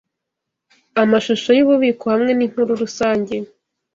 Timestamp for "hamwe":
2.13-2.31